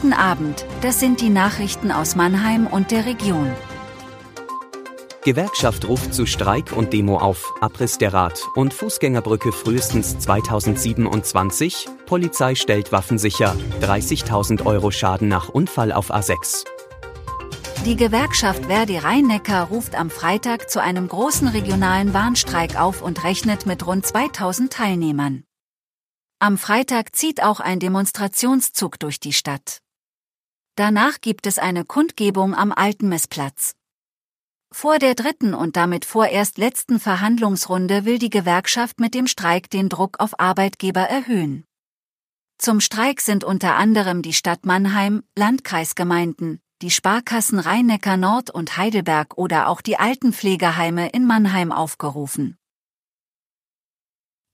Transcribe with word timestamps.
Guten 0.00 0.12
Abend, 0.12 0.64
das 0.80 1.00
sind 1.00 1.20
die 1.20 1.28
Nachrichten 1.28 1.90
aus 1.90 2.14
Mannheim 2.14 2.68
und 2.68 2.92
der 2.92 3.04
Region. 3.04 3.50
Gewerkschaft 5.24 5.88
ruft 5.88 6.14
zu 6.14 6.24
Streik 6.24 6.70
und 6.70 6.92
Demo 6.92 7.18
auf, 7.18 7.52
Abriss 7.60 7.98
der 7.98 8.12
Rad- 8.14 8.46
und 8.54 8.72
Fußgängerbrücke 8.72 9.50
frühestens 9.50 10.16
2027, 10.20 11.88
Polizei 12.06 12.54
stellt 12.54 12.92
Waffen 12.92 13.18
sicher, 13.18 13.56
30.000 13.80 14.64
Euro 14.66 14.92
Schaden 14.92 15.26
nach 15.26 15.48
Unfall 15.48 15.90
auf 15.90 16.14
A6. 16.14 16.64
Die 17.84 17.96
Gewerkschaft 17.96 18.66
Verdi 18.66 18.98
Rhein-Neckar 18.98 19.66
ruft 19.66 19.96
am 19.96 20.10
Freitag 20.10 20.70
zu 20.70 20.80
einem 20.80 21.08
großen 21.08 21.48
regionalen 21.48 22.14
Warnstreik 22.14 22.80
auf 22.80 23.02
und 23.02 23.24
rechnet 23.24 23.66
mit 23.66 23.84
rund 23.84 24.06
2000 24.06 24.72
Teilnehmern. 24.72 25.42
Am 26.38 26.56
Freitag 26.56 27.16
zieht 27.16 27.42
auch 27.42 27.58
ein 27.58 27.80
Demonstrationszug 27.80 29.00
durch 29.00 29.18
die 29.18 29.32
Stadt. 29.32 29.80
Danach 30.78 31.20
gibt 31.20 31.48
es 31.48 31.58
eine 31.58 31.84
Kundgebung 31.84 32.54
am 32.54 32.70
Alten 32.70 33.08
Messplatz. 33.08 33.74
Vor 34.70 35.00
der 35.00 35.16
dritten 35.16 35.52
und 35.52 35.74
damit 35.74 36.04
vorerst 36.04 36.56
letzten 36.56 37.00
Verhandlungsrunde 37.00 38.04
will 38.04 38.20
die 38.20 38.30
Gewerkschaft 38.30 39.00
mit 39.00 39.12
dem 39.12 39.26
Streik 39.26 39.70
den 39.70 39.88
Druck 39.88 40.20
auf 40.20 40.38
Arbeitgeber 40.38 41.00
erhöhen. 41.00 41.64
Zum 42.58 42.80
Streik 42.80 43.20
sind 43.22 43.42
unter 43.42 43.74
anderem 43.74 44.22
die 44.22 44.32
Stadt 44.32 44.66
Mannheim, 44.66 45.24
Landkreisgemeinden, 45.36 46.60
die 46.80 46.92
Sparkassen 46.92 47.58
Rhein-Neckar 47.58 48.16
Nord 48.16 48.50
und 48.50 48.76
Heidelberg 48.76 49.36
oder 49.36 49.70
auch 49.70 49.80
die 49.80 49.96
Altenpflegeheime 49.96 51.08
in 51.08 51.26
Mannheim 51.26 51.72
aufgerufen. 51.72 52.56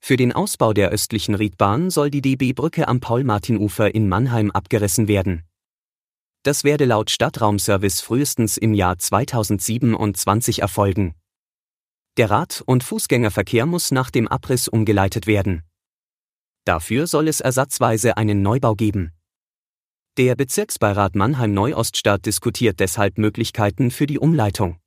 Für 0.01 0.17
den 0.17 0.33
Ausbau 0.33 0.73
der 0.73 0.89
östlichen 0.89 1.35
Riedbahn 1.35 1.91
soll 1.91 2.11
die 2.11 2.23
DB-Brücke 2.23 2.89
am 2.89 3.01
Paul-Martin-Ufer 3.01 3.95
in 3.95 4.09
Mannheim 4.09 4.51
abgerissen 4.53 5.07
werden. 5.07 5.43
Das 6.45 6.63
werde 6.63 6.85
laut 6.85 7.11
Stadtraumservice 7.11 8.03
frühestens 8.03 8.59
im 8.59 8.75
Jahr 8.75 8.99
2027 8.99 10.61
erfolgen. 10.61 11.15
Der 12.19 12.29
Rad- 12.29 12.63
und 12.67 12.85
Fußgängerverkehr 12.85 13.65
muss 13.65 13.91
nach 13.91 14.11
dem 14.11 14.29
Abriss 14.29 14.69
umgeleitet 14.69 15.27
werden. 15.27 15.63
Dafür 16.67 17.07
soll 17.07 17.29
es 17.29 17.41
ersatzweise 17.41 18.19
einen 18.19 18.43
Neubau 18.43 18.75
geben. 18.75 19.13
Der 20.19 20.37
Bezirksbeirat 20.37 21.15
Mannheim-Neuoststadt 21.15 22.27
diskutiert 22.27 22.79
deshalb 22.79 23.17
Möglichkeiten 23.17 23.91
für 23.91 24.07
die 24.07 24.19
Umleitung. 24.19 24.79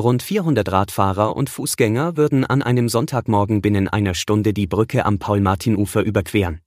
Rund 0.00 0.22
400 0.22 0.72
Radfahrer 0.72 1.36
und 1.36 1.50
Fußgänger 1.50 2.16
würden 2.16 2.46
an 2.46 2.62
einem 2.62 2.88
Sonntagmorgen 2.88 3.60
binnen 3.60 3.86
einer 3.86 4.14
Stunde 4.14 4.54
die 4.54 4.66
Brücke 4.66 5.04
am 5.04 5.18
Paul-Martin-Ufer 5.18 6.02
überqueren. 6.02 6.63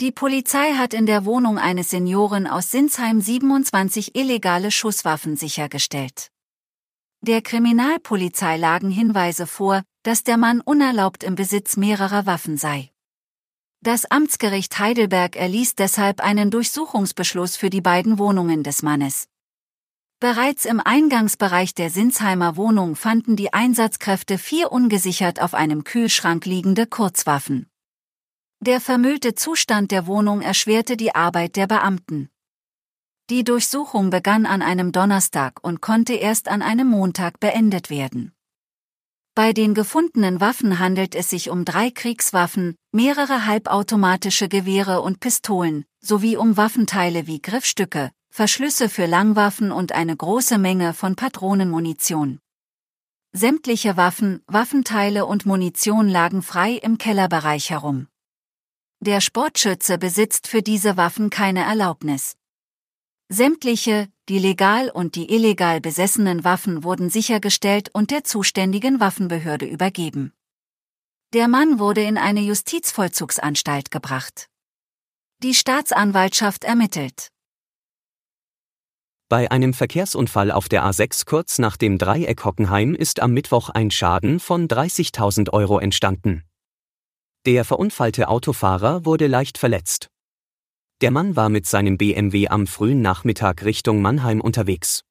Die 0.00 0.12
Polizei 0.12 0.74
hat 0.74 0.94
in 0.94 1.06
der 1.06 1.24
Wohnung 1.24 1.58
eines 1.58 1.90
Senioren 1.90 2.46
aus 2.46 2.70
Sinsheim 2.70 3.20
27 3.20 4.14
illegale 4.14 4.70
Schusswaffen 4.70 5.36
sichergestellt. 5.36 6.30
Der 7.20 7.42
Kriminalpolizei 7.42 8.58
lagen 8.58 8.92
Hinweise 8.92 9.48
vor, 9.48 9.82
dass 10.04 10.22
der 10.22 10.36
Mann 10.36 10.60
unerlaubt 10.60 11.24
im 11.24 11.34
Besitz 11.34 11.76
mehrerer 11.76 12.26
Waffen 12.26 12.56
sei. 12.56 12.92
Das 13.80 14.08
Amtsgericht 14.08 14.78
Heidelberg 14.78 15.34
erließ 15.34 15.74
deshalb 15.74 16.20
einen 16.20 16.52
Durchsuchungsbeschluss 16.52 17.56
für 17.56 17.68
die 17.68 17.80
beiden 17.80 18.20
Wohnungen 18.20 18.62
des 18.62 18.82
Mannes. 18.82 19.26
Bereits 20.20 20.64
im 20.64 20.78
Eingangsbereich 20.78 21.74
der 21.74 21.90
Sinsheimer 21.90 22.56
Wohnung 22.56 22.94
fanden 22.94 23.34
die 23.34 23.52
Einsatzkräfte 23.52 24.38
vier 24.38 24.70
ungesichert 24.70 25.42
auf 25.42 25.54
einem 25.54 25.82
Kühlschrank 25.82 26.46
liegende 26.46 26.86
Kurzwaffen. 26.86 27.67
Der 28.60 28.80
vermüllte 28.80 29.36
Zustand 29.36 29.92
der 29.92 30.08
Wohnung 30.08 30.40
erschwerte 30.40 30.96
die 30.96 31.14
Arbeit 31.14 31.54
der 31.54 31.68
Beamten. 31.68 32.28
Die 33.30 33.44
Durchsuchung 33.44 34.10
begann 34.10 34.46
an 34.46 34.62
einem 34.62 34.90
Donnerstag 34.90 35.62
und 35.62 35.80
konnte 35.80 36.14
erst 36.14 36.48
an 36.48 36.62
einem 36.62 36.88
Montag 36.88 37.38
beendet 37.38 37.88
werden. 37.88 38.32
Bei 39.36 39.52
den 39.52 39.74
gefundenen 39.74 40.40
Waffen 40.40 40.80
handelt 40.80 41.14
es 41.14 41.30
sich 41.30 41.50
um 41.50 41.64
drei 41.64 41.92
Kriegswaffen, 41.92 42.74
mehrere 42.90 43.46
halbautomatische 43.46 44.48
Gewehre 44.48 45.02
und 45.02 45.20
Pistolen, 45.20 45.84
sowie 46.00 46.36
um 46.36 46.56
Waffenteile 46.56 47.28
wie 47.28 47.40
Griffstücke, 47.40 48.10
Verschlüsse 48.28 48.88
für 48.88 49.06
Langwaffen 49.06 49.70
und 49.70 49.92
eine 49.92 50.16
große 50.16 50.58
Menge 50.58 50.94
von 50.94 51.14
Patronenmunition. 51.14 52.40
Sämtliche 53.32 53.96
Waffen, 53.96 54.42
Waffenteile 54.48 55.26
und 55.26 55.46
Munition 55.46 56.08
lagen 56.08 56.42
frei 56.42 56.72
im 56.72 56.98
Kellerbereich 56.98 57.70
herum. 57.70 58.08
Der 59.00 59.20
Sportschütze 59.20 59.96
besitzt 59.96 60.48
für 60.48 60.60
diese 60.60 60.96
Waffen 60.96 61.30
keine 61.30 61.62
Erlaubnis. 61.62 62.34
Sämtliche, 63.28 64.08
die 64.28 64.40
legal 64.40 64.90
und 64.90 65.14
die 65.14 65.32
illegal 65.32 65.80
besessenen 65.80 66.42
Waffen 66.42 66.82
wurden 66.82 67.08
sichergestellt 67.08 67.90
und 67.92 68.10
der 68.10 68.24
zuständigen 68.24 68.98
Waffenbehörde 68.98 69.66
übergeben. 69.66 70.32
Der 71.32 71.46
Mann 71.46 71.78
wurde 71.78 72.02
in 72.02 72.18
eine 72.18 72.40
Justizvollzugsanstalt 72.40 73.92
gebracht. 73.92 74.48
Die 75.44 75.54
Staatsanwaltschaft 75.54 76.64
ermittelt. 76.64 77.28
Bei 79.28 79.50
einem 79.50 79.74
Verkehrsunfall 79.74 80.50
auf 80.50 80.68
der 80.68 80.84
A6 80.84 81.24
kurz 81.24 81.58
nach 81.58 81.76
dem 81.76 81.98
Dreieck 81.98 82.44
Hockenheim 82.44 82.94
ist 82.94 83.20
am 83.20 83.32
Mittwoch 83.32 83.68
ein 83.68 83.92
Schaden 83.92 84.40
von 84.40 84.66
30.000 84.66 85.52
Euro 85.52 85.78
entstanden. 85.78 86.47
Der 87.48 87.64
verunfallte 87.64 88.28
Autofahrer 88.28 89.06
wurde 89.06 89.26
leicht 89.26 89.56
verletzt. 89.56 90.10
Der 91.00 91.10
Mann 91.10 91.34
war 91.34 91.48
mit 91.48 91.64
seinem 91.64 91.96
BMW 91.96 92.46
am 92.48 92.66
frühen 92.66 93.00
Nachmittag 93.00 93.64
Richtung 93.64 94.02
Mannheim 94.02 94.42
unterwegs. 94.42 95.02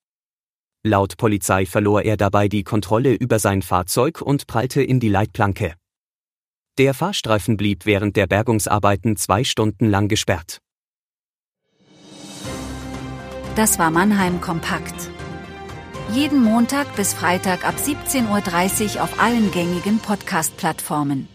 Laut 0.84 1.18
Polizei 1.18 1.66
verlor 1.66 2.04
er 2.04 2.16
dabei 2.16 2.48
die 2.48 2.64
Kontrolle 2.64 3.16
über 3.16 3.40
sein 3.40 3.64
Fahrzeug 3.64 4.22
und 4.22 4.46
prallte 4.46 4.84
in 4.84 5.00
die 5.00 5.10
Leitplanke. 5.10 5.74
Der 6.78 6.94
Fahrstreifen 6.94 7.58
blieb 7.58 7.88
während 7.88 8.16
der 8.16 8.28
Bergungsarbeiten 8.28 9.18
zwei 9.18 9.44
Stunden 9.44 9.88
lang 9.90 10.08
gesperrt. 10.08 10.60
Das 13.56 13.80
war 13.80 13.90
Mannheim 13.90 14.42
Kompakt. 14.42 15.10
Jeden 16.14 16.44
Montag 16.44 16.96
bis 16.96 17.16
Freitag 17.16 17.68
ab 17.68 17.78
17.30 17.84 18.98
Uhr 18.98 19.04
auf 19.06 19.20
allen 19.20 19.50
gängigen 19.50 19.98
Podcast-Plattformen. 19.98 21.30